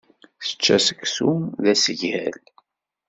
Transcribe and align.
Tečča 0.45 0.77
seksu 0.87 1.31
d 1.63 1.65
asgal. 1.73 2.37